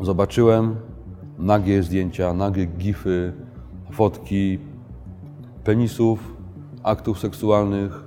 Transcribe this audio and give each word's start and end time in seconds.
zobaczyłem 0.00 0.76
nagie 1.38 1.82
zdjęcia, 1.82 2.32
nagie 2.32 2.66
gify, 2.66 3.32
fotki 3.90 4.58
penisów, 5.64 6.36
aktów 6.82 7.18
seksualnych. 7.18 8.04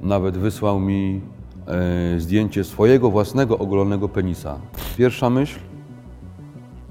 Nawet 0.00 0.36
wysłał 0.38 0.80
mi 0.80 1.20
e, 1.66 2.20
zdjęcie 2.20 2.64
swojego 2.64 3.10
własnego 3.10 3.58
ogolonego 3.58 4.08
penisa. 4.08 4.58
Pierwsza 4.96 5.30
myśl, 5.30 5.58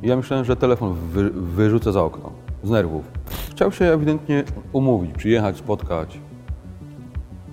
ja 0.03 0.15
myślałem, 0.15 0.45
że 0.45 0.55
telefon 0.55 0.93
wy, 0.93 1.29
wyrzucę 1.29 1.91
za 1.91 2.03
okno, 2.03 2.31
z 2.63 2.69
nerwów. 2.69 3.11
Chciał 3.51 3.71
się 3.71 3.85
ewidentnie 3.85 4.43
umówić, 4.73 5.11
przyjechać, 5.13 5.57
spotkać. 5.57 6.19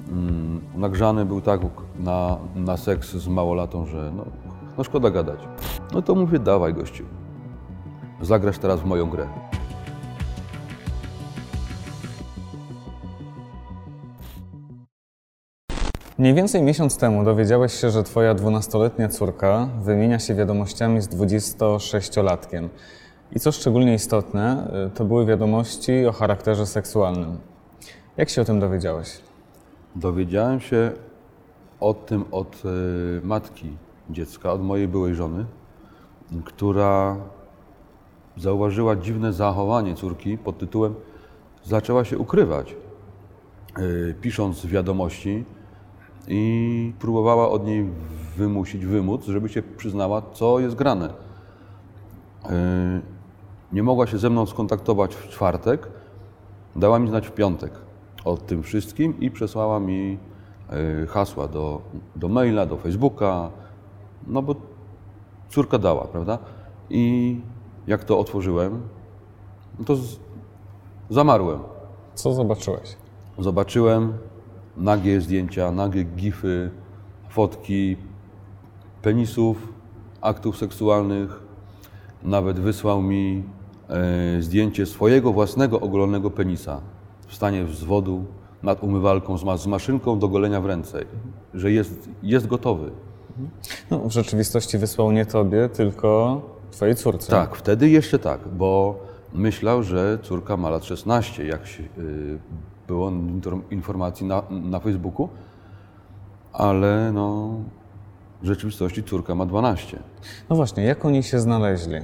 Mm, 0.08 0.60
nagrzany 0.76 1.24
był 1.24 1.40
tak 1.40 1.60
na, 1.98 2.36
na 2.56 2.76
seks 2.76 3.10
z 3.10 3.28
małolatą, 3.28 3.86
że 3.86 4.12
no, 4.16 4.24
no 4.80 4.84
szkoda 4.84 5.10
gadać. 5.10 5.40
No 5.92 6.02
to 6.02 6.14
mówię, 6.14 6.38
dawaj 6.38 6.74
gościu. 6.74 7.04
Zagrasz 8.20 8.58
teraz 8.58 8.80
w 8.80 8.84
moją 8.84 9.10
grę. 9.10 9.28
Mniej 16.18 16.34
więcej 16.34 16.62
miesiąc 16.62 16.96
temu 16.96 17.24
dowiedziałeś 17.24 17.72
się, 17.72 17.90
że 17.90 18.02
twoja 18.02 18.34
12-letnia 18.34 19.08
córka 19.08 19.68
wymienia 19.82 20.18
się 20.18 20.34
wiadomościami 20.34 21.00
z 21.00 21.08
26-latkiem. 21.08 22.68
I 23.32 23.40
co 23.40 23.52
szczególnie 23.52 23.94
istotne, 23.94 24.70
y, 24.86 24.90
to 24.90 25.04
były 25.04 25.26
wiadomości 25.26 26.06
o 26.06 26.12
charakterze 26.12 26.66
seksualnym. 26.66 27.38
Jak 28.16 28.28
się 28.28 28.42
o 28.42 28.44
tym 28.44 28.60
dowiedziałeś? 28.60 29.20
Dowiedziałem 29.96 30.60
się 30.60 30.92
o 31.80 31.94
tym 31.94 32.24
od 32.30 32.62
y, 32.64 33.20
matki 33.24 33.76
dziecka, 34.12 34.52
od 34.52 34.62
mojej 34.62 34.88
byłej 34.88 35.14
żony, 35.14 35.44
która 36.44 37.16
zauważyła 38.36 38.96
dziwne 38.96 39.32
zachowanie 39.32 39.94
córki 39.94 40.38
pod 40.38 40.58
tytułem 40.58 40.94
zaczęła 41.64 42.04
się 42.04 42.18
ukrywać, 42.18 42.74
y, 43.78 44.14
pisząc 44.20 44.66
wiadomości 44.66 45.44
i 46.28 46.92
próbowała 46.98 47.48
od 47.50 47.66
niej 47.66 47.88
wymusić, 48.36 48.86
wymóc, 48.86 49.24
żeby 49.24 49.48
się 49.48 49.62
przyznała, 49.62 50.22
co 50.32 50.60
jest 50.60 50.74
grane. 50.74 51.08
Y, 51.08 52.50
Nie 53.72 53.82
mogła 53.82 54.06
się 54.06 54.18
ze 54.18 54.30
mną 54.30 54.46
skontaktować 54.46 55.14
w 55.14 55.28
czwartek, 55.28 55.88
dała 56.76 56.98
mi 56.98 57.08
znać 57.08 57.26
w 57.26 57.32
piątek 57.32 57.72
o 58.24 58.36
tym 58.36 58.62
wszystkim 58.62 59.20
i 59.20 59.30
przesłała 59.30 59.80
mi 59.80 60.18
y, 61.02 61.06
hasła 61.06 61.48
do, 61.48 61.82
do 62.16 62.28
maila, 62.28 62.66
do 62.66 62.76
Facebooka, 62.76 63.50
no 64.26 64.42
bo 64.42 64.54
córka 65.48 65.78
dała, 65.78 66.04
prawda? 66.04 66.38
I 66.90 67.36
jak 67.86 68.04
to 68.04 68.18
otworzyłem, 68.18 68.80
no 69.78 69.84
to 69.84 69.96
z, 69.96 70.18
zamarłem. 71.10 71.60
Co 72.14 72.32
zobaczyłeś? 72.32 72.96
Zobaczyłem 73.38 74.12
nagie 74.76 75.20
zdjęcia, 75.20 75.72
nagie 75.72 76.04
gify, 76.04 76.70
fotki 77.28 77.96
penisów, 79.02 79.72
aktów 80.20 80.56
seksualnych. 80.56 81.42
Nawet 82.22 82.60
wysłał 82.60 83.02
mi 83.02 83.44
e, 83.88 84.42
zdjęcie 84.42 84.86
swojego 84.86 85.32
własnego 85.32 85.80
ogolonego 85.80 86.30
penisa 86.30 86.80
w 87.26 87.34
stanie 87.34 87.64
wzwodu 87.64 88.24
nad 88.62 88.82
umywalką 88.82 89.38
z, 89.38 89.44
ma- 89.44 89.56
z 89.56 89.66
maszynką 89.66 90.18
do 90.18 90.28
golenia 90.28 90.60
w 90.60 90.66
ręce, 90.66 91.04
że 91.54 91.72
jest, 91.72 92.08
jest 92.22 92.46
gotowy. 92.46 92.90
No, 93.90 93.98
w 93.98 94.10
rzeczywistości 94.12 94.78
wysłał 94.78 95.12
nie 95.12 95.26
tobie, 95.26 95.68
tylko 95.68 96.40
twojej 96.70 96.94
córce. 96.94 97.30
Tak, 97.30 97.56
wtedy 97.56 97.88
jeszcze 97.88 98.18
tak, 98.18 98.48
bo 98.48 98.98
myślał, 99.34 99.82
że 99.82 100.18
córka 100.22 100.56
ma 100.56 100.70
lat 100.70 100.84
16, 100.84 101.46
jak 101.46 101.66
się, 101.66 101.82
y, 101.82 102.38
było 102.88 103.12
informacji 103.70 104.26
na, 104.26 104.42
na 104.50 104.80
Facebooku, 104.80 105.28
ale 106.52 107.10
no, 107.14 107.54
w 108.42 108.46
rzeczywistości 108.46 109.02
córka 109.04 109.34
ma 109.34 109.46
12. 109.46 109.98
No 110.50 110.56
właśnie, 110.56 110.84
jak 110.84 111.04
oni 111.04 111.22
się 111.22 111.40
znaleźli? 111.40 111.94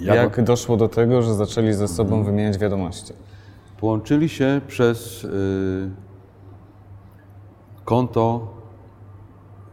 Jak- 0.00 0.16
Jak 0.16 0.42
doszło 0.44 0.76
do 0.76 0.88
tego, 0.88 1.22
że 1.22 1.34
zaczęli 1.34 1.72
ze 1.72 1.88
sobą 1.88 2.24
wymieniać 2.24 2.58
wiadomości? 2.58 3.12
Połączyli 3.80 4.28
się 4.28 4.60
przez 4.68 5.24
y, 5.24 5.30
konto 7.84 8.46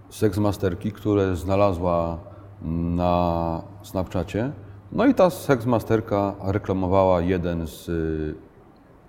seksmasterki, 0.10 0.92
które 0.92 1.36
znalazła 1.36 2.18
na 2.62 3.62
Snapchacie. 3.84 4.52
No 4.92 5.06
i 5.06 5.14
ta 5.14 5.30
seksmasterka 5.30 6.36
reklamowała 6.44 7.22
jeden 7.22 7.68
z 7.68 7.90
y, 7.90 8.36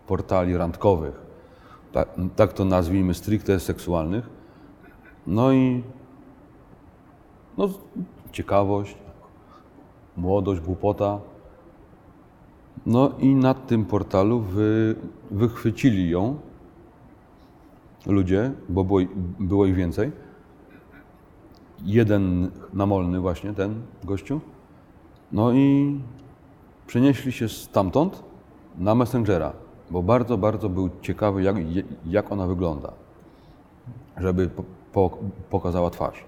portali 0.06 0.56
randkowych, 0.56 1.20
tak, 1.92 2.08
tak 2.36 2.52
to 2.52 2.64
nazwijmy 2.64 3.14
stricte 3.14 3.60
seksualnych. 3.60 4.30
No 5.26 5.52
i 5.52 5.82
no, 7.58 7.68
ciekawość, 8.32 8.96
młodość, 10.16 10.60
głupota. 10.60 11.20
No 12.86 13.10
i 13.18 13.34
na 13.34 13.54
tym 13.54 13.84
portalu 13.84 14.40
wy, 14.40 14.96
wychwycili 15.30 16.10
ją 16.10 16.36
ludzie, 18.06 18.52
bo 18.68 18.84
było, 18.84 19.00
było 19.38 19.66
ich 19.66 19.74
więcej. 19.74 20.12
Jeden 21.84 22.50
namolny 22.72 23.20
właśnie, 23.20 23.52
ten 23.52 23.74
gościu. 24.04 24.40
No 25.32 25.52
i 25.52 26.00
przenieśli 26.86 27.32
się 27.32 27.48
stamtąd 27.48 28.22
na 28.78 28.94
Messengera, 28.94 29.52
bo 29.90 30.02
bardzo, 30.02 30.38
bardzo 30.38 30.68
był 30.68 30.90
ciekawy, 31.02 31.42
jak, 31.42 31.56
jak 32.06 32.32
ona 32.32 32.46
wygląda, 32.46 32.92
żeby 34.16 34.48
po, 34.48 34.64
po, 34.92 35.18
pokazała 35.50 35.90
twarz. 35.90 36.24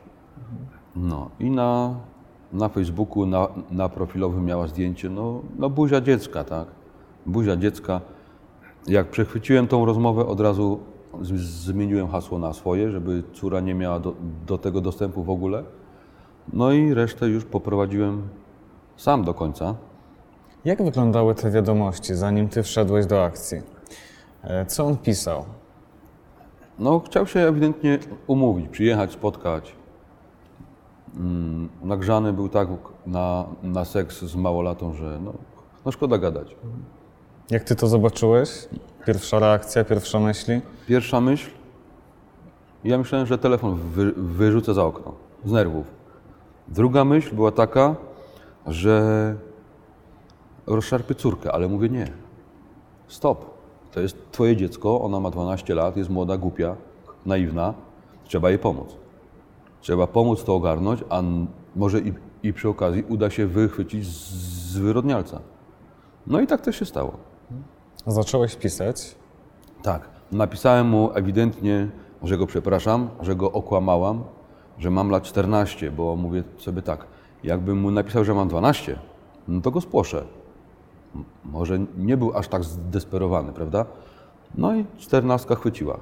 No 0.96 1.30
i 1.40 1.50
na, 1.50 1.94
na 2.52 2.68
Facebooku, 2.68 3.26
na, 3.26 3.48
na 3.70 3.88
profilowym 3.88 4.44
miała 4.44 4.66
zdjęcie, 4.66 5.10
no, 5.10 5.40
no 5.58 5.70
buzia 5.70 6.00
dziecka, 6.00 6.44
tak? 6.44 6.66
Buzia 7.26 7.56
dziecka. 7.56 8.00
Jak 8.86 9.10
przechwyciłem 9.10 9.68
tą 9.68 9.84
rozmowę, 9.84 10.26
od 10.26 10.40
razu 10.40 10.80
zmieniłem 11.20 12.08
hasło 12.08 12.38
na 12.38 12.52
swoje, 12.52 12.90
żeby 12.90 13.22
córa 13.32 13.60
nie 13.60 13.74
miała 13.74 14.00
do, 14.00 14.14
do 14.46 14.58
tego 14.58 14.80
dostępu 14.80 15.22
w 15.22 15.30
ogóle. 15.30 15.64
No 16.52 16.72
i 16.72 16.94
resztę 16.94 17.28
już 17.28 17.44
poprowadziłem 17.44 18.28
sam 18.96 19.24
do 19.24 19.34
końca. 19.34 19.74
Jak 20.64 20.82
wyglądały 20.82 21.34
te 21.34 21.50
wiadomości, 21.50 22.14
zanim 22.14 22.48
ty 22.48 22.62
wszedłeś 22.62 23.06
do 23.06 23.24
akcji? 23.24 23.58
E, 24.42 24.66
Co 24.66 24.86
on 24.86 24.96
pisał? 24.96 25.44
No, 26.78 27.00
chciał 27.00 27.26
się 27.26 27.40
ewidentnie 27.40 27.98
umówić, 28.26 28.68
przyjechać, 28.68 29.12
spotkać. 29.12 29.72
Mm, 31.16 31.68
nagrzany 31.82 32.32
był 32.32 32.48
tak 32.48 32.68
na, 33.06 33.44
na 33.62 33.84
seks 33.84 34.22
z 34.24 34.36
małolatą, 34.36 34.94
że 34.94 35.18
no, 35.24 35.32
no 35.84 35.92
szkoda 35.92 36.18
gadać. 36.18 36.56
Jak 37.50 37.64
ty 37.64 37.76
to 37.76 37.86
zobaczyłeś? 37.86 38.68
Pierwsza 39.06 39.38
reakcja, 39.38 39.84
pierwsza 39.84 40.20
myśli? 40.20 40.60
Pierwsza 40.86 41.20
myśl, 41.20 41.50
ja 42.84 42.98
myślałem, 42.98 43.26
że 43.26 43.38
telefon 43.38 43.74
wy, 43.74 44.12
wyrzucę 44.16 44.74
za 44.74 44.84
okno, 44.84 45.14
z 45.44 45.52
nerwów. 45.52 45.86
Druga 46.68 47.04
myśl 47.04 47.34
była 47.34 47.52
taka, 47.52 47.96
że 48.66 49.36
rozszarpie 50.66 51.14
córkę, 51.14 51.52
ale 51.52 51.68
mówię 51.68 51.88
nie. 51.88 52.12
Stop. 53.08 53.52
To 53.92 54.00
jest 54.00 54.16
twoje 54.30 54.56
dziecko, 54.56 55.00
ona 55.00 55.20
ma 55.20 55.30
12 55.30 55.74
lat, 55.74 55.96
jest 55.96 56.10
młoda, 56.10 56.36
głupia, 56.36 56.76
naiwna. 57.26 57.74
Trzeba 58.24 58.50
jej 58.50 58.58
pomóc. 58.58 58.96
Trzeba 59.80 60.06
pomóc 60.06 60.44
to 60.44 60.54
ogarnąć, 60.54 61.04
a 61.10 61.22
może 61.76 62.00
i, 62.00 62.12
i 62.42 62.52
przy 62.52 62.68
okazji 62.68 63.04
uda 63.08 63.30
się 63.30 63.46
wychwycić 63.46 64.06
z 64.06 64.52
z 64.72 64.74
zwyrodnialca. 64.74 65.40
No 66.26 66.40
i 66.40 66.46
tak 66.46 66.60
też 66.60 66.78
się 66.78 66.84
stało. 66.84 67.12
Zacząłeś 68.06 68.56
pisać. 68.56 69.14
Tak. 69.82 70.08
Napisałem 70.32 70.88
mu 70.88 71.10
ewidentnie, 71.14 71.88
że 72.22 72.38
go 72.38 72.46
przepraszam, 72.46 73.08
że 73.20 73.36
go 73.36 73.52
okłamałam, 73.52 74.24
że 74.78 74.90
mam 74.90 75.10
lat 75.10 75.22
14, 75.22 75.90
bo 75.90 76.16
mówię 76.16 76.42
sobie 76.58 76.82
tak, 76.82 77.06
jakbym 77.44 77.80
mu 77.80 77.90
napisał, 77.90 78.24
że 78.24 78.34
mam 78.34 78.48
12, 78.48 78.98
no 79.48 79.60
to 79.60 79.70
go 79.70 79.80
spłoszę. 79.80 80.24
Może 81.44 81.78
nie 81.96 82.16
był 82.16 82.36
aż 82.36 82.48
tak 82.48 82.64
zdesperowany, 82.64 83.52
prawda? 83.52 83.86
No 84.54 84.76
i 84.76 84.84
14 84.98 85.54
chwyciła. 85.54 85.98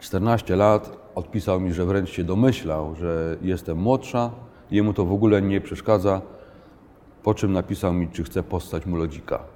14 0.00 0.56
lat, 0.56 0.96
odpisał 1.14 1.60
mi, 1.60 1.72
że 1.72 1.84
wręcz 1.84 2.10
się 2.10 2.24
domyślał, 2.24 2.94
że 2.94 3.36
jestem 3.42 3.78
młodsza, 3.78 4.30
jemu 4.70 4.92
to 4.92 5.04
w 5.04 5.12
ogóle 5.12 5.42
nie 5.42 5.60
przeszkadza, 5.60 6.20
po 7.22 7.34
czym 7.34 7.52
napisał 7.52 7.92
mi, 7.92 8.08
czy 8.08 8.24
chcę 8.24 8.42
postać 8.42 8.86
mu 8.86 8.96
lodzika. 8.96 9.54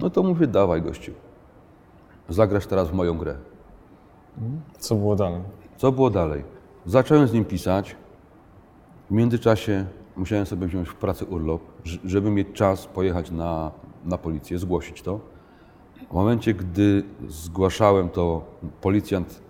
No 0.00 0.10
to 0.10 0.22
mówię, 0.22 0.46
dawaj 0.46 0.82
gościu, 0.82 1.12
zagrasz 2.28 2.66
teraz 2.66 2.88
w 2.88 2.92
moją 2.92 3.18
grę. 3.18 3.34
Co 4.78 4.94
było 4.94 5.16
dalej? 5.16 5.40
Co 5.76 5.92
było 5.92 6.10
dalej? 6.10 6.44
Zacząłem 6.86 7.28
z 7.28 7.32
nim 7.32 7.44
pisać. 7.44 7.96
W 9.10 9.14
międzyczasie 9.14 9.86
musiałem 10.16 10.46
sobie 10.46 10.66
wziąć 10.66 10.88
w 10.88 10.94
pracy 10.94 11.24
urlop, 11.24 11.62
żeby 12.04 12.30
mieć 12.30 12.48
czas 12.52 12.86
pojechać 12.86 13.30
na, 13.30 13.70
na 14.04 14.18
policję, 14.18 14.58
zgłosić 14.58 15.02
to. 15.02 15.20
W 16.10 16.14
momencie, 16.14 16.54
gdy 16.54 17.04
zgłaszałem 17.28 18.08
to, 18.08 18.44
policjant 18.80 19.40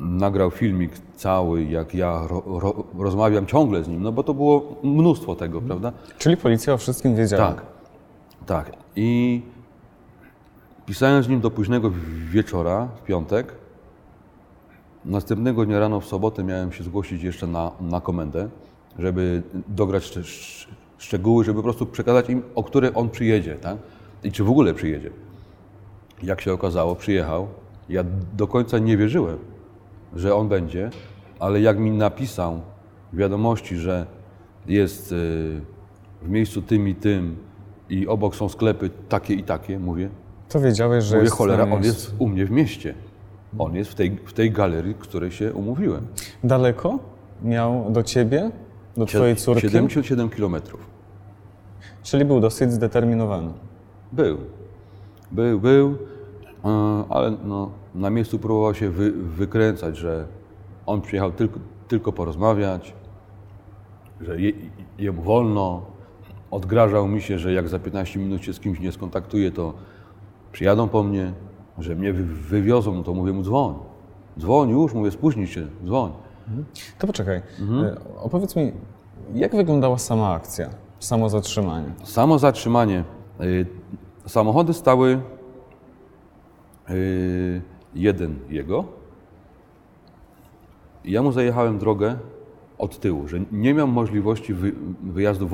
nagrał 0.00 0.50
filmik 0.50 0.92
cały, 1.14 1.64
jak 1.64 1.94
ja 1.94 2.26
ro, 2.28 2.42
ro, 2.46 2.84
rozmawiam 2.98 3.46
ciągle 3.46 3.84
z 3.84 3.88
nim, 3.88 4.02
no 4.02 4.12
bo 4.12 4.22
to 4.22 4.34
było 4.34 4.76
mnóstwo 4.82 5.34
tego, 5.36 5.60
prawda? 5.60 5.92
Czyli 6.18 6.36
policja 6.36 6.74
o 6.74 6.78
wszystkim 6.78 7.16
wiedziała. 7.16 7.52
Tak, 7.52 7.62
tak. 8.46 8.81
I 8.96 9.42
pisałem 10.86 11.22
z 11.22 11.28
nim 11.28 11.40
do 11.40 11.50
późnego 11.50 11.92
wieczora, 12.30 12.86
w 12.86 13.02
piątek. 13.02 13.54
Następnego 15.04 15.66
dnia 15.66 15.78
rano, 15.78 16.00
w 16.00 16.06
sobotę, 16.06 16.44
miałem 16.44 16.72
się 16.72 16.84
zgłosić 16.84 17.22
jeszcze 17.22 17.46
na, 17.46 17.72
na 17.80 18.00
komendę, 18.00 18.48
żeby 18.98 19.42
dograć 19.68 20.02
szcz- 20.02 20.20
szcz- 20.20 20.68
szczegóły, 20.98 21.44
żeby 21.44 21.56
po 21.58 21.62
prostu 21.62 21.86
przekazać 21.86 22.30
im, 22.30 22.42
o 22.54 22.64
które 22.64 22.94
on 22.94 23.10
przyjedzie, 23.10 23.54
tak? 23.54 23.76
I 24.24 24.32
czy 24.32 24.44
w 24.44 24.50
ogóle 24.50 24.74
przyjedzie. 24.74 25.10
Jak 26.22 26.40
się 26.40 26.52
okazało, 26.52 26.94
przyjechał. 26.94 27.48
Ja 27.88 28.04
do 28.36 28.46
końca 28.46 28.78
nie 28.78 28.96
wierzyłem, 28.96 29.38
że 30.16 30.34
on 30.34 30.48
będzie, 30.48 30.90
ale 31.38 31.60
jak 31.60 31.78
mi 31.78 31.90
napisał 31.90 32.60
wiadomości, 33.12 33.76
że 33.76 34.06
jest 34.66 35.12
y, 35.12 35.14
w 36.22 36.28
miejscu 36.28 36.62
tym 36.62 36.88
i 36.88 36.94
tym 36.94 37.36
i 37.90 38.06
obok 38.06 38.36
są 38.36 38.48
sklepy 38.48 38.90
takie 39.08 39.34
i 39.34 39.42
takie, 39.42 39.78
mówię, 39.78 40.08
To 40.48 40.60
wiedziałeś, 40.60 41.04
że 41.04 41.16
mówię 41.16 41.24
jest 41.24 41.36
cholera, 41.36 41.64
on 41.64 41.84
jest 41.84 42.14
u 42.18 42.28
mnie 42.28 42.46
w 42.46 42.50
mieście. 42.50 42.94
On 43.58 43.74
jest 43.74 43.90
w 43.90 43.94
tej, 43.94 44.10
w 44.24 44.32
tej 44.32 44.50
galerii, 44.50 44.94
w 44.94 44.98
której 44.98 45.30
się 45.30 45.52
umówiłem. 45.52 46.06
Daleko 46.44 46.98
miał 47.42 47.90
do 47.90 48.02
ciebie, 48.02 48.50
do 48.96 49.06
twojej 49.06 49.36
córki? 49.36 49.60
77 49.60 50.30
kilometrów. 50.30 50.86
Czyli 52.02 52.24
był 52.24 52.40
dosyć 52.40 52.72
zdeterminowany. 52.72 53.52
Był. 54.12 54.38
Był, 55.32 55.60
był, 55.60 55.98
e, 56.64 57.04
ale 57.08 57.36
no, 57.44 57.70
na 57.94 58.10
miejscu 58.10 58.38
próbował 58.38 58.74
się 58.74 58.90
wy, 58.90 59.12
wykręcać, 59.12 59.96
że 59.96 60.26
on 60.86 61.00
przyjechał 61.00 61.32
tylko, 61.32 61.60
tylko 61.88 62.12
porozmawiać, 62.12 62.94
że 64.20 64.40
je, 64.40 64.52
jemu 64.98 65.22
wolno. 65.22 65.91
Odgrażał 66.56 67.08
mi 67.08 67.20
się, 67.22 67.38
że 67.38 67.52
jak 67.52 67.68
za 67.68 67.78
15 67.78 68.18
minut 68.18 68.42
się 68.44 68.52
z 68.52 68.60
kimś 68.60 68.80
nie 68.80 68.92
skontaktuje, 68.92 69.50
to 69.50 69.74
przyjadą 70.52 70.88
po 70.88 71.02
mnie, 71.02 71.32
że 71.78 71.94
mnie 71.94 72.12
wy, 72.12 72.24
wywiozą, 72.24 72.94
no 72.94 73.02
to 73.02 73.14
mówię 73.14 73.32
mu 73.32 73.42
dzwoń. 73.42 73.74
Dzwoń 74.38 74.70
już, 74.70 74.94
mówię, 74.94 75.10
spóźnij 75.10 75.46
się, 75.46 75.66
dzwoń. 75.84 76.12
To 76.98 77.06
poczekaj, 77.06 77.42
Mhm. 77.60 77.84
y, 77.84 77.96
opowiedz 78.20 78.56
mi, 78.56 78.72
jak 79.34 79.56
wyglądała 79.56 79.98
sama 79.98 80.32
akcja, 80.32 80.70
samo 80.98 81.28
zatrzymanie? 81.28 81.88
Samo 82.04 82.38
zatrzymanie. 82.38 83.04
Y, 83.40 83.66
Samochody 84.26 84.72
stały 84.74 85.20
y, 86.90 87.62
jeden 87.94 88.38
jego. 88.48 88.84
Ja 91.04 91.22
mu 91.22 91.32
zajechałem 91.32 91.78
drogę 91.78 92.16
od 92.78 93.00
tyłu, 93.00 93.28
że 93.28 93.40
nie 93.52 93.74
miał 93.74 93.88
możliwości 93.88 94.54
wy, 94.54 94.72
wyjazdu. 95.02 95.48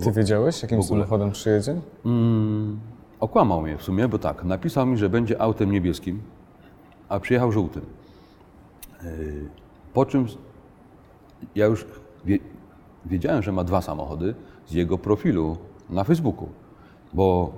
Ty 0.00 0.12
wiedziałeś, 0.12 0.62
jakim 0.62 0.82
samochodem 0.82 1.30
przyjedzie? 1.32 1.80
mm, 2.06 2.80
okłamał 3.20 3.62
mnie 3.62 3.76
w 3.78 3.82
sumie, 3.82 4.08
bo 4.08 4.18
tak, 4.18 4.44
napisał 4.44 4.86
mi, 4.86 4.98
że 4.98 5.08
będzie 5.08 5.40
autem 5.42 5.70
niebieskim, 5.72 6.22
a 7.08 7.20
przyjechał 7.20 7.52
żółtym. 7.52 7.82
Y, 9.04 9.48
Po 9.94 10.06
czym 10.06 10.26
ja 11.54 11.66
już 11.66 11.86
wie, 12.24 12.38
wiedziałem, 13.06 13.42
że 13.42 13.52
ma 13.52 13.64
dwa 13.64 13.82
samochody 13.82 14.34
z 14.66 14.72
jego 14.72 14.98
profilu 14.98 15.56
na 15.90 16.04
Facebooku, 16.04 16.48
bo 17.14 17.52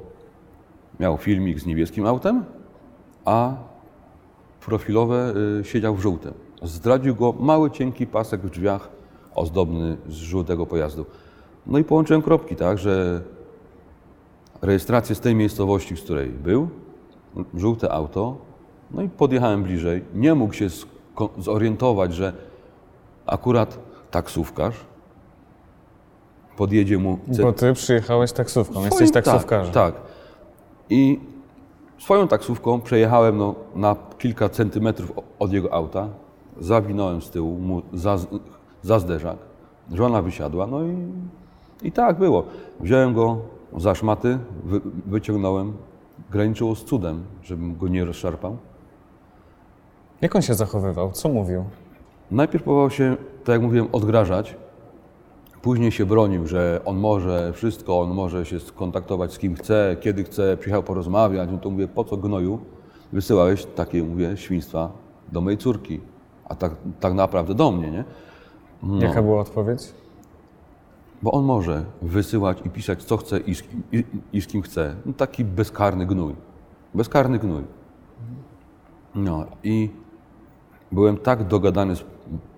miał 1.01 1.17
filmik 1.19 1.61
z 1.61 1.67
niebieskim 1.67 2.07
autem, 2.07 2.45
a 3.25 3.55
profilowe 4.61 5.35
y, 5.61 5.65
siedział 5.65 5.95
w 5.95 6.01
żółtym. 6.01 6.35
Zdradził 6.63 7.15
go 7.15 7.33
mały, 7.33 7.71
cienki 7.71 8.07
pasek 8.07 8.41
w 8.41 8.51
drzwiach 8.51 8.89
ozdobny 9.35 9.97
z 10.09 10.15
żółtego 10.15 10.67
pojazdu. 10.67 11.07
No 11.67 11.79
i 11.79 11.85
połączyłem 11.85 12.23
kropki, 12.23 12.57
tak, 12.57 12.79
że 12.79 13.21
rejestrację 14.63 15.15
z 15.15 15.21
tej 15.21 15.35
miejscowości, 15.35 15.97
z 15.97 16.01
której 16.01 16.29
był, 16.29 16.69
żółte 17.55 17.93
auto, 17.93 18.37
no 18.91 19.03
i 19.03 19.09
podjechałem 19.09 19.63
bliżej. 19.63 20.05
Nie 20.15 20.35
mógł 20.35 20.55
się 20.55 20.69
zorientować, 21.39 22.15
że 22.15 22.33
akurat 23.27 23.79
taksówkarz 24.11 24.75
podjedzie 26.57 26.99
mu 26.99 27.19
Bo 27.43 27.53
ty 27.53 27.73
przyjechałeś 27.73 28.33
taksówką, 28.33 28.75
Swoim- 28.75 28.85
jesteś 28.85 29.11
taksówkarzem. 29.13 29.73
Tak, 29.75 29.95
tak. 29.95 30.03
I 30.91 31.21
swoją 31.99 32.29
taksówką 32.29 32.81
przejechałem 32.81 33.39
no, 33.39 33.55
na 33.75 33.97
kilka 34.19 34.49
centymetrów 34.49 35.13
od 35.39 35.53
jego 35.53 35.73
auta, 35.73 36.09
zawinąłem 36.61 37.23
z 37.23 37.31
tyłu 37.31 37.59
mu 37.59 37.83
za, 37.93 38.19
za 38.83 38.99
zderzak, 38.99 39.37
żona 39.93 40.23
wysiadła, 40.23 40.67
no 40.67 40.83
i, 40.83 40.97
i 41.83 41.93
tak 41.93 42.19
było. 42.19 42.45
Wziąłem 42.81 43.15
go 43.15 43.39
za 43.77 43.95
szmaty, 43.95 44.39
wy, 44.65 44.81
wyciągnąłem, 45.07 45.73
graniczyło 46.31 46.75
z 46.75 46.85
cudem, 46.85 47.25
żebym 47.43 47.77
go 47.77 47.89
nie 47.89 48.05
rozszarpał. 48.05 48.57
Jak 50.21 50.37
on 50.37 50.43
się 50.43 50.55
zachowywał? 50.55 51.13
Co 51.13 51.29
mówił? 51.29 51.65
Najpierw 52.31 52.65
próbował 52.65 52.91
się, 52.91 53.17
tak 53.45 53.53
jak 53.53 53.63
mówiłem, 53.63 53.89
odgrażać. 53.93 54.57
Później 55.63 55.93
się 55.93 56.07
bronił, 56.07 56.47
że 56.47 56.81
on 56.85 56.97
może 56.97 57.53
wszystko, 57.53 58.01
on 58.01 58.11
może 58.11 58.47
się 58.47 58.61
skontaktować 58.61 59.33
z 59.33 59.39
kim 59.39 59.55
chce, 59.55 59.97
kiedy 60.01 60.25
chce, 60.25 60.57
przyjechał 60.57 60.83
porozmawiać. 60.83 61.49
No 61.53 61.59
to 61.59 61.71
mówię, 61.71 61.89
po 61.89 62.05
co 62.05 62.17
gnoju 62.17 62.59
wysyłałeś 63.13 63.67
takie, 63.67 64.03
mówię, 64.03 64.37
świństwa 64.37 64.93
do 65.33 65.41
mojej 65.41 65.59
córki, 65.59 66.01
a 66.49 66.55
tak, 66.55 66.75
tak 67.01 67.15
naprawdę 67.15 67.55
do 67.55 67.73
mnie, 67.73 67.91
nie? 67.91 68.05
No. 68.83 69.03
Jaka 69.03 69.23
była 69.23 69.41
odpowiedź? 69.41 69.95
Bo 71.23 71.33
on 71.33 71.45
może 71.45 71.85
wysyłać 72.03 72.59
i 72.65 72.71
pisać 72.71 73.05
co 73.05 73.17
chce 73.17 73.39
i 73.39 73.55
z, 73.55 73.63
i, 73.93 74.05
i 74.33 74.41
z 74.41 74.47
kim 74.47 74.63
chce. 74.63 74.95
No, 75.07 75.13
taki 75.13 75.45
bezkarny 75.45 76.07
gnój. 76.07 76.35
Bezkarny 76.95 77.39
gnój. 77.39 77.65
No 79.15 79.47
i 79.63 79.91
byłem 80.93 81.17
tak 81.17 81.47
dogadany 81.47 81.97
z 81.97 82.05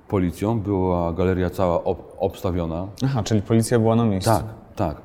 policją, 0.08 0.60
była 0.60 1.12
galeria 1.12 1.50
cała 1.50 1.84
ob, 1.84 2.12
obstawiona. 2.18 2.86
Aha, 3.04 3.22
czyli 3.22 3.42
policja 3.42 3.78
była 3.78 3.96
na 3.96 4.04
miejscu. 4.04 4.30
Tak, 4.30 4.44
tak. 4.76 4.96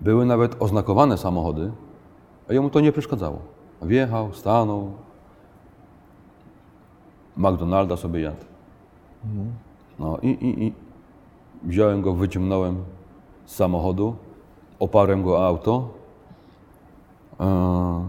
Były 0.00 0.26
nawet 0.26 0.56
oznakowane 0.62 1.18
samochody, 1.18 1.72
a 2.50 2.52
jemu 2.52 2.70
to 2.70 2.80
nie 2.80 2.92
przeszkadzało. 2.92 3.38
Wjechał, 3.82 4.32
stanął. 4.32 4.92
McDonalda 7.36 7.96
sobie 7.96 8.20
jadł. 8.20 8.44
No 9.98 10.18
i, 10.22 10.28
i, 10.28 10.64
i 10.64 10.72
wziąłem 11.62 12.02
go, 12.02 12.12
wyciągnąłem 12.12 12.84
z 13.44 13.54
samochodu, 13.54 14.16
oparłem 14.78 15.22
go 15.22 15.38
o 15.38 15.46
auto. 15.46 15.88
E, 17.40 18.08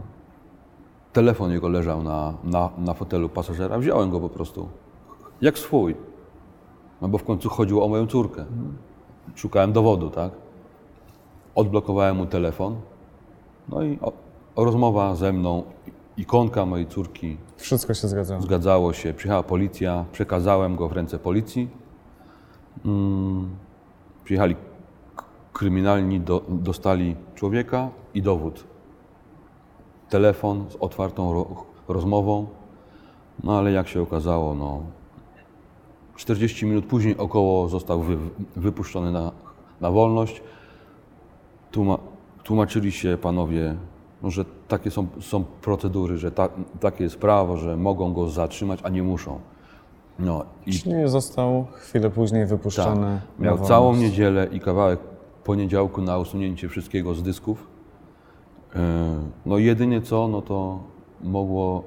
telefon 1.13 1.51
jego 1.51 1.69
leżał 1.69 2.03
na, 2.03 2.33
na, 2.43 2.69
na 2.77 2.93
fotelu 2.93 3.29
pasażera. 3.29 3.77
Wziąłem 3.77 4.09
go 4.09 4.19
po 4.19 4.29
prostu, 4.29 4.67
jak 5.41 5.59
swój. 5.59 5.95
No 7.01 7.07
bo 7.07 7.17
w 7.17 7.23
końcu 7.23 7.49
chodziło 7.49 7.85
o 7.85 7.87
moją 7.87 8.07
córkę. 8.07 8.45
Szukałem 9.35 9.73
dowodu, 9.73 10.09
tak? 10.09 10.31
Odblokowałem 11.55 12.17
mu 12.17 12.25
telefon. 12.25 12.75
No 13.69 13.83
i 13.83 13.99
o, 14.01 14.11
rozmowa 14.55 15.15
ze 15.15 15.33
mną, 15.33 15.63
ikonka 16.17 16.65
mojej 16.65 16.87
córki, 16.87 17.37
Wszystko 17.57 17.93
się 17.93 18.07
zgadzało. 18.07 18.41
Zgadzało 18.41 18.93
się, 18.93 19.13
przyjechała 19.13 19.43
policja, 19.43 20.05
przekazałem 20.11 20.75
go 20.75 20.87
w 20.87 20.91
ręce 20.91 21.19
policji. 21.19 21.69
Mm, 22.85 23.49
przyjechali 24.23 24.55
kryminalni, 25.53 26.19
do, 26.19 26.43
dostali 26.49 27.15
człowieka 27.35 27.89
i 28.13 28.21
dowód. 28.21 28.63
Telefon 30.09 30.65
z 30.69 30.75
otwartą 30.75 31.33
ro, 31.33 31.65
rozmową. 31.87 32.47
No 33.43 33.57
ale 33.57 33.71
jak 33.71 33.87
się 33.87 34.01
okazało, 34.01 34.55
no 34.55 34.83
40 36.15 36.65
minut 36.65 36.85
później 36.85 37.17
około 37.17 37.67
został 37.67 38.01
wy, 38.01 38.17
wypuszczony 38.55 39.11
na, 39.11 39.31
na 39.81 39.91
wolność. 39.91 40.41
Tłuma, 41.71 41.97
tłumaczyli 42.43 42.91
się 42.91 43.17
panowie, 43.21 43.75
no, 44.23 44.31
że 44.31 44.45
takie 44.67 44.91
są, 44.91 45.07
są 45.19 45.43
procedury, 45.43 46.17
że 46.17 46.31
ta, 46.31 46.49
takie 46.79 47.03
jest 47.03 47.17
prawo, 47.17 47.57
że 47.57 47.77
mogą 47.77 48.13
go 48.13 48.29
zatrzymać, 48.29 48.79
a 48.83 48.89
nie 48.89 49.03
muszą. 49.03 49.39
No 50.19 50.45
i 50.65 50.73
został 51.05 51.65
chwilę 51.73 52.09
później 52.09 52.41
tak, 52.41 52.49
wypuszczony 52.49 53.01
na 53.01 53.19
miał 53.39 53.51
wolność. 53.53 53.67
całą 53.67 53.95
niedzielę 53.95 54.47
i 54.51 54.59
kawałek 54.59 54.99
poniedziałku 55.43 56.01
na 56.01 56.17
usunięcie 56.17 56.69
wszystkiego 56.69 57.15
z 57.15 57.23
dysków. 57.23 57.67
E, 58.75 58.79
No 59.45 59.57
jedynie 59.57 60.01
co, 60.01 60.27
no 60.27 60.41
to 60.41 60.79
mogło 61.23 61.83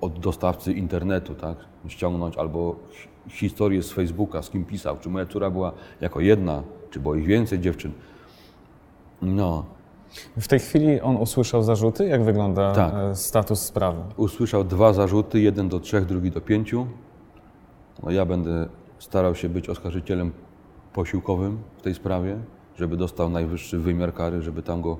od 0.00 0.18
dostawcy 0.18 0.72
internetu, 0.72 1.34
tak? 1.34 1.56
Ściągnąć 1.88 2.36
albo 2.36 2.76
hi- 2.90 3.08
historię 3.30 3.82
z 3.82 3.92
Facebooka, 3.92 4.42
z 4.42 4.50
kim 4.50 4.64
pisał, 4.64 4.96
czy 5.00 5.08
moja 5.08 5.26
córa 5.26 5.50
była 5.50 5.72
jako 6.00 6.20
jedna, 6.20 6.62
czy 6.90 7.00
było 7.00 7.14
ich 7.14 7.26
więcej 7.26 7.60
dziewczyn. 7.60 7.92
No, 9.22 9.64
W 10.40 10.48
tej 10.48 10.58
chwili 10.60 11.00
on 11.00 11.16
usłyszał 11.16 11.62
zarzuty? 11.62 12.06
Jak 12.08 12.24
wygląda 12.24 12.72
Tak. 12.74 12.94
e, 12.94 13.14
status 13.16 13.60
sprawy? 13.60 14.02
usłyszał 14.16 14.64
dwa 14.64 14.92
zarzuty, 14.92 15.40
jeden 15.40 15.68
do 15.68 15.80
trzech, 15.80 16.04
drugi 16.06 16.30
do 16.30 16.40
pięciu. 16.40 16.86
No, 18.02 18.10
ja 18.10 18.26
będę 18.26 18.68
starał 18.98 19.34
się 19.34 19.48
być 19.48 19.68
oskarżycielem 19.68 20.32
posiłkowym 20.92 21.58
w 21.78 21.82
tej 21.82 21.94
sprawie, 21.94 22.38
żeby 22.76 22.96
dostał 22.96 23.30
najwyższy 23.30 23.78
wymiar 23.78 24.14
kary, 24.14 24.42
żeby 24.42 24.62
tam 24.62 24.82
go 24.82 24.96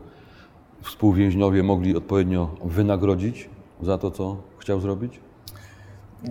współwięźniowie 0.83 1.63
mogli 1.63 1.97
odpowiednio 1.97 2.55
wynagrodzić 2.65 3.51
za 3.83 3.99
to, 3.99 4.11
co 4.11 4.37
chciał 4.59 4.81
zrobić. 4.81 5.21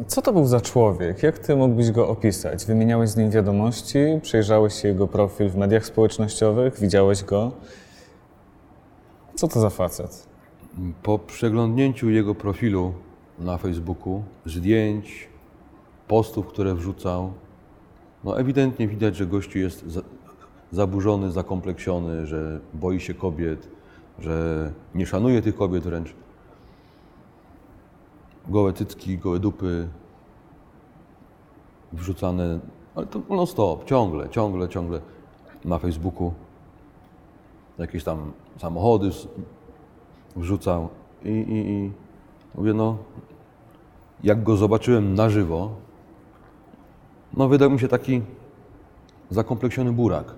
Co 0.08 0.22
to 0.22 0.34
był 0.34 0.46
za 0.46 0.62
człowiek? 0.62 1.24
Jak 1.24 1.40
ty 1.40 1.56
mógłbyś 1.56 1.92
go 1.92 2.08
opisać? 2.08 2.66
Wymieniałeś 2.66 3.10
z 3.10 3.18
nim 3.18 3.32
wiadomości, 3.32 4.00
przejrzałeś 4.22 4.84
jego 4.84 5.08
profil 5.08 5.50
w 5.50 5.56
mediach 5.56 5.86
społecznościowych, 5.86 6.80
widziałeś 6.80 7.24
go. 7.24 7.52
Co 9.36 9.48
to 9.48 9.60
za 9.60 9.70
facet? 9.70 10.28
Po 11.04 11.20
przeglądnięciu 11.20 12.10
jego 12.10 12.36
profilu 12.36 12.94
na 13.40 13.58
Facebooku, 13.58 14.24
zdjęć, 14.46 15.30
postów, 16.14 16.48
które 16.48 16.76
wrzucał, 16.76 17.34
no 18.24 18.40
ewidentnie 18.40 18.88
widać, 18.88 19.16
że 19.16 19.26
gościu 19.26 19.60
jest 19.60 19.86
za, 19.88 20.02
zaburzony, 20.72 21.32
zakompleksiony, 21.32 22.28
że 22.28 22.60
boi 22.74 23.00
się 23.00 23.14
kobiet, 23.14 23.70
że 24.20 24.72
nie 24.96 25.06
szanuje 25.06 25.42
tych 25.42 25.56
kobiet 25.56 25.84
wręcz. 25.84 26.14
Gołe 28.48 28.74
cycki, 28.74 29.18
gołe 29.18 29.40
dupy 29.40 29.88
wrzucane, 31.94 32.60
ale 32.96 33.06
to 33.06 33.22
non 33.30 33.48
stop, 33.48 33.86
ciągle, 33.86 34.30
ciągle, 34.30 34.70
ciągle 34.70 35.02
na 35.66 35.80
Facebooku. 35.80 36.34
Jakieś 37.78 38.04
tam 38.04 38.32
samochody 38.58 39.10
wrzucał 40.36 40.90
i, 41.26 41.30
i, 41.30 41.70
i 41.72 41.92
mówię, 42.56 42.74
no 42.74 42.98
jak 44.24 44.44
go 44.44 44.58
zobaczyłem 44.58 45.16
na 45.16 45.30
żywo, 45.30 45.84
no 47.38 47.48
wydał 47.48 47.70
mi 47.70 47.80
się 47.80 47.88
taki 47.88 48.22
zakompleksiony 49.30 49.92
burak, 49.92 50.34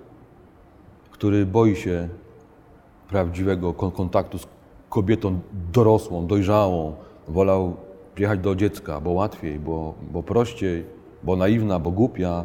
który 1.10 1.46
boi 1.46 1.76
się 1.76 2.08
prawdziwego 3.08 3.74
kon- 3.74 3.90
kontaktu 3.90 4.38
z 4.38 4.46
kobietą 4.88 5.40
dorosłą, 5.72 6.26
dojrzałą. 6.26 6.94
Wolał 7.28 7.76
jechać 8.18 8.40
do 8.40 8.54
dziecka, 8.54 9.00
bo 9.00 9.10
łatwiej, 9.10 9.58
bo, 9.58 9.94
bo 10.12 10.22
prościej, 10.22 10.84
bo 11.22 11.36
naiwna, 11.36 11.78
bo 11.78 11.90
głupia, 11.90 12.44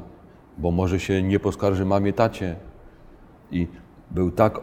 bo 0.58 0.72
może 0.72 1.00
się 1.00 1.24
nie 1.24 1.40
poskarży 1.40 1.86
mamie, 1.86 2.14
tacie. 2.14 2.56
I 3.52 3.68
był 4.12 4.32
tak 4.32 4.62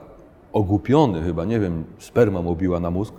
ogłupiony 0.52 1.22
chyba, 1.22 1.44
nie 1.44 1.60
wiem, 1.60 1.84
sperma 1.98 2.42
mu 2.42 2.56
biła 2.56 2.80
na 2.80 2.90
mózg, 2.90 3.14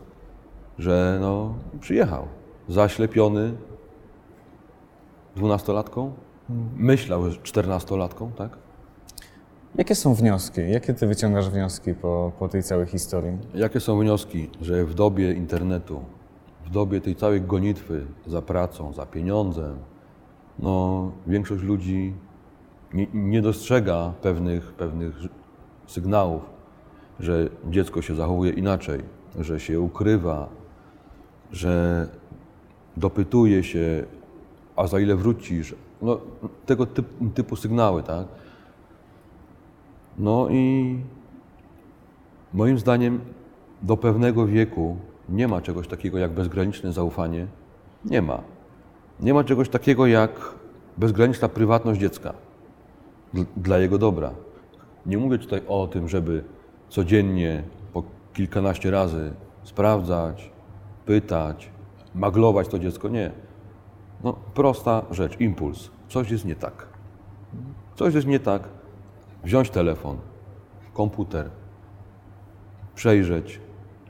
że 0.79 1.17
no, 1.21 1.53
przyjechał. 1.79 2.27
Zaślepiony 2.67 3.53
dwunastolatką, 5.35 6.11
myślał, 6.77 7.29
że 7.29 7.37
czternastolatką, 7.37 8.31
tak? 8.31 8.57
Jakie 9.75 9.95
są 9.95 10.13
wnioski? 10.13 10.61
Jakie 10.71 10.93
ty 10.93 11.07
wyciągasz 11.07 11.49
wnioski 11.49 11.93
po, 11.93 12.31
po 12.39 12.47
tej 12.47 12.63
całej 12.63 12.87
historii? 12.87 13.37
Jakie 13.53 13.79
są 13.79 13.99
wnioski, 13.99 14.49
że 14.61 14.85
w 14.85 14.93
dobie 14.93 15.33
internetu, 15.33 16.01
w 16.65 16.69
dobie 16.69 17.01
tej 17.01 17.15
całej 17.15 17.41
gonitwy 17.41 18.05
za 18.27 18.41
pracą, 18.41 18.93
za 18.93 19.05
pieniądzem, 19.05 19.77
no, 20.59 21.11
większość 21.27 21.63
ludzi 21.63 22.13
nie, 22.93 23.07
nie 23.13 23.41
dostrzega 23.41 24.13
pewnych, 24.21 24.73
pewnych 24.73 25.15
sygnałów, 25.87 26.41
że 27.19 27.49
dziecko 27.69 28.01
się 28.01 28.15
zachowuje 28.15 28.51
inaczej, 28.51 29.01
że 29.39 29.59
się 29.59 29.79
ukrywa, 29.79 30.49
że 31.51 32.07
dopytuje 32.97 33.63
się, 33.63 34.03
a 34.75 34.87
za 34.87 34.99
ile 34.99 35.15
wrócisz. 35.15 35.75
No, 36.01 36.19
tego 36.65 36.85
typu, 36.85 37.29
typu 37.29 37.55
sygnały, 37.55 38.03
tak? 38.03 38.27
No 40.17 40.49
i 40.49 40.95
Moim 42.53 42.79
zdaniem 42.79 43.19
do 43.81 43.97
pewnego 43.97 44.45
wieku 44.47 44.97
nie 45.29 45.47
ma 45.47 45.61
czegoś 45.61 45.87
takiego 45.87 46.17
jak 46.17 46.31
bezgraniczne 46.31 46.93
zaufanie. 46.93 47.47
Nie 48.05 48.21
ma. 48.21 48.41
Nie 49.19 49.33
ma 49.33 49.43
czegoś 49.43 49.69
takiego 49.69 50.07
jak 50.07 50.31
bezgraniczna 50.97 51.49
prywatność 51.49 51.99
dziecka 51.99 52.33
dl- 53.33 53.45
dla 53.57 53.77
jego 53.77 53.97
dobra. 53.97 54.31
Nie 55.05 55.17
mówię 55.17 55.37
tutaj 55.37 55.61
o 55.67 55.87
tym, 55.87 56.07
żeby 56.09 56.43
codziennie 56.89 57.63
po 57.93 58.03
kilkanaście 58.33 58.91
razy 58.91 59.31
sprawdzać, 59.63 60.51
pytać, 61.05 61.69
maglować 62.15 62.67
to 62.67 62.79
dziecko. 62.79 63.09
Nie. 63.09 63.31
No, 64.23 64.33
prosta 64.33 65.05
rzecz, 65.11 65.39
impuls. 65.39 65.89
Coś 66.09 66.31
jest 66.31 66.45
nie 66.45 66.55
tak. 66.55 66.87
Coś 67.95 68.13
jest 68.13 68.27
nie 68.27 68.39
tak. 68.39 68.63
Wziąć 69.43 69.69
telefon, 69.69 70.17
komputer, 70.93 71.49
przejrzeć, 72.95 73.59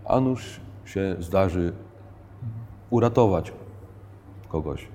a 0.05 0.19
nuż 0.19 0.59
się 0.85 1.15
zdarzy 1.19 1.73
uratować 2.89 3.53
kogoś. 4.47 4.87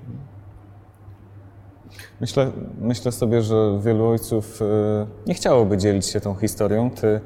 Myślę, 2.21 2.53
myślę 2.81 3.13
sobie, 3.13 3.43
że 3.43 3.79
wielu 3.83 4.07
ojców 4.07 4.63
e, 4.63 5.07
nie 5.27 5.35
chciałoby 5.35 5.79
dzielić 5.79 6.07
się 6.07 6.21
tą 6.21 6.35
historią. 6.35 6.91
Ty, 6.91 7.21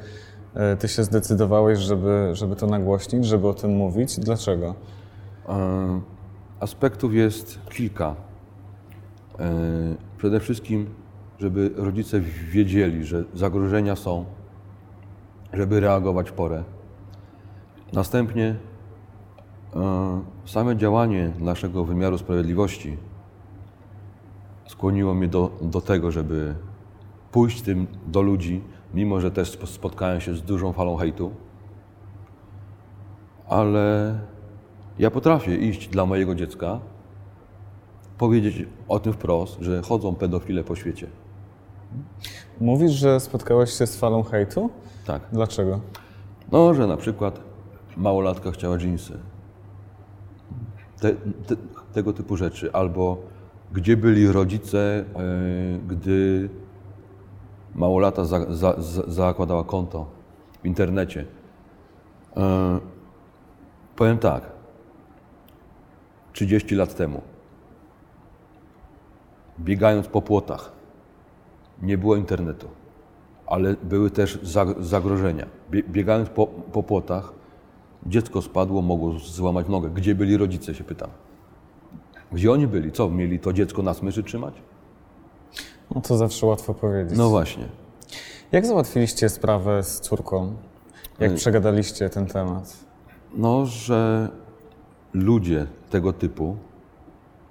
e, 0.54 0.76
ty 0.76 0.88
się 0.88 1.04
zdecydowałeś, 1.04 1.78
żeby, 1.78 2.30
żeby 2.32 2.56
to 2.56 2.66
nagłośnić, 2.66 3.26
żeby 3.26 3.48
o 3.48 3.54
tym 3.54 3.70
mówić. 3.70 4.20
Dlaczego? 4.20 4.74
Aspektów 6.60 7.14
jest 7.14 7.60
kilka. 7.70 8.14
E, 9.38 9.50
Przede 10.18 10.40
wszystkim, 10.40 10.86
żeby 11.38 11.70
rodzice 11.76 12.20
wiedzieli, 12.50 13.04
że 13.04 13.24
zagrożenia 13.34 13.96
są, 13.96 14.24
żeby 15.52 15.80
reagować 15.80 16.30
w 16.30 16.32
porę. 16.32 16.64
Następnie 17.92 18.56
e, 19.76 20.20
same 20.44 20.76
działanie 20.76 21.32
naszego 21.38 21.84
wymiaru 21.84 22.18
sprawiedliwości 22.18 22.96
skłoniło 24.66 25.14
mnie 25.14 25.28
do, 25.28 25.50
do 25.62 25.80
tego, 25.80 26.10
żeby 26.10 26.54
pójść 27.32 27.62
tym 27.62 27.86
do 28.06 28.22
ludzi, 28.22 28.62
mimo 28.94 29.20
że 29.20 29.30
też 29.30 29.50
spo- 29.58 29.66
spotkałem 29.66 30.20
się 30.20 30.34
z 30.34 30.42
dużą 30.42 30.72
falą 30.72 30.96
hejtu. 30.96 31.30
Ale 33.48 34.18
ja 34.98 35.10
potrafię 35.10 35.56
iść 35.56 35.88
dla 35.88 36.06
mojego 36.06 36.34
dziecka, 36.34 36.80
powiedzieć 38.18 38.66
o 38.88 39.00
tym 39.00 39.12
wprost, 39.12 39.60
że 39.60 39.82
chodzą 39.82 40.14
pedofile 40.14 40.64
po 40.64 40.76
świecie. 40.76 41.06
Mówisz, 42.60 42.92
że 42.92 43.20
spotkałeś 43.20 43.70
się 43.70 43.86
z 43.86 43.96
falą 43.96 44.22
hejtu? 44.22 44.70
Tak. 45.06 45.22
Dlaczego? 45.32 45.80
No, 46.52 46.74
że 46.74 46.86
na 46.86 46.96
przykład 46.96 47.40
małolatka 47.96 48.50
chciała 48.50 48.78
dżinsy. 48.78 49.18
Te, 51.00 51.12
te, 51.46 51.56
tego 51.92 52.12
typu 52.12 52.36
rzeczy. 52.36 52.72
Albo 52.72 53.16
gdzie 53.72 53.96
byli 53.96 54.32
rodzice, 54.32 54.78
e, 54.78 55.04
gdy 55.88 56.48
małolata 57.74 58.24
za, 58.24 58.54
za, 58.54 58.74
za, 58.78 59.02
zakładała 59.06 59.64
konto 59.64 60.06
w 60.62 60.66
internecie. 60.66 61.24
E, 62.36 62.78
powiem 63.96 64.18
tak. 64.18 64.57
30 66.38 66.74
lat 66.74 66.94
temu, 66.96 67.20
biegając 69.60 70.06
po 70.08 70.22
płotach, 70.22 70.72
nie 71.82 71.98
było 71.98 72.16
internetu 72.16 72.68
ale 73.46 73.74
były 73.82 74.10
też 74.10 74.38
zag- 74.42 74.82
zagrożenia. 74.82 75.46
Bie- 75.70 75.82
Biegając 75.88 76.28
po, 76.28 76.46
po 76.46 76.82
płotach, 76.82 77.32
dziecko 78.06 78.42
spadło, 78.42 78.82
mogło 78.82 79.12
złamać 79.18 79.68
nogę. 79.68 79.90
Gdzie 79.90 80.14
byli 80.14 80.36
rodzice, 80.36 80.74
się 80.74 80.84
pytam. 80.84 81.10
Gdzie 82.32 82.52
oni 82.52 82.66
byli? 82.66 82.92
Co, 82.92 83.10
mieli 83.10 83.38
to 83.38 83.52
dziecko 83.52 83.82
na 83.82 83.94
smyczy 83.94 84.22
trzymać? 84.22 84.54
No 85.94 86.00
to 86.00 86.16
zawsze 86.16 86.46
łatwo 86.46 86.74
powiedzieć. 86.74 87.18
No 87.18 87.28
właśnie. 87.30 87.64
Jak 88.52 88.66
załatwiliście 88.66 89.28
sprawę 89.28 89.82
z 89.82 90.00
córką? 90.00 90.56
Jak 91.18 91.34
przegadaliście 91.34 92.10
ten 92.10 92.26
temat? 92.26 92.76
No, 93.34 93.66
że 93.66 94.28
ludzie 95.14 95.66
tego 95.90 96.12
typu 96.12 96.56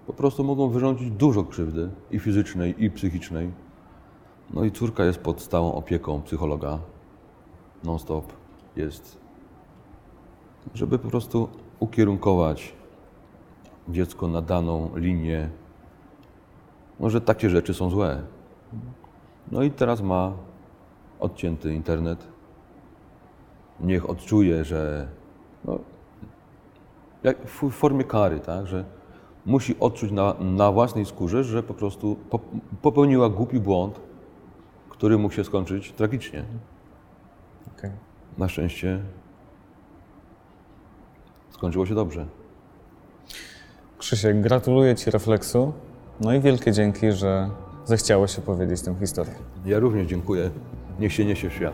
po 0.07 0.13
prostu 0.13 0.43
mogą 0.43 0.69
wyrządzić 0.69 1.11
dużo 1.11 1.43
krzywdy 1.43 1.89
i 2.11 2.19
fizycznej, 2.19 2.83
i 2.83 2.91
psychicznej. 2.91 3.51
No 4.53 4.63
i 4.63 4.71
córka 4.71 5.05
jest 5.05 5.19
pod 5.19 5.41
stałą 5.41 5.73
opieką 5.73 6.21
psychologa. 6.21 6.79
Non-stop 7.83 8.33
jest. 8.75 9.17
Żeby 10.73 10.99
po 10.99 11.09
prostu 11.09 11.49
ukierunkować 11.79 12.73
dziecko 13.89 14.27
na 14.27 14.41
daną 14.41 14.91
linię. 14.95 15.49
Może 16.99 17.21
takie 17.21 17.49
rzeczy 17.49 17.73
są 17.73 17.89
złe. 17.89 18.21
No 19.51 19.63
i 19.63 19.71
teraz 19.71 20.01
ma 20.01 20.33
odcięty 21.19 21.73
internet. 21.73 22.27
Niech 23.79 24.09
odczuje, 24.09 24.65
że 24.65 25.07
no, 25.65 25.79
jak 27.27 27.47
w 27.47 27.69
formie 27.71 28.03
kary, 28.03 28.39
tak, 28.39 28.67
że 28.67 28.85
musi 29.45 29.79
odczuć 29.79 30.11
na, 30.11 30.35
na 30.39 30.71
własnej 30.71 31.05
skórze, 31.05 31.43
że 31.43 31.63
po 31.63 31.73
prostu 31.73 32.15
po, 32.29 32.39
popełniła 32.81 33.29
głupi 33.29 33.59
błąd, 33.59 33.99
który 34.89 35.17
mógł 35.17 35.33
się 35.33 35.43
skończyć 35.43 35.91
tragicznie. 35.91 36.43
Okej. 37.77 37.91
Na 38.37 38.47
szczęście 38.47 38.99
skończyło 41.49 41.85
się 41.85 41.95
dobrze. 41.95 42.27
Krzysiek, 43.97 44.41
gratuluję 44.41 44.95
Ci 44.95 45.11
refleksu. 45.11 45.73
No 46.21 46.33
i 46.33 46.39
wielkie 46.39 46.71
dzięki, 46.71 47.11
że 47.11 47.49
zechciałeś 47.85 48.39
opowiedzieć 48.39 48.81
tę 48.81 48.95
historię. 48.99 49.33
Ja 49.65 49.79
również 49.79 50.07
dziękuję. 50.07 50.49
Niech 50.99 51.13
się 51.13 51.25
niesie 51.25 51.49
w 51.49 51.53
świat. 51.53 51.73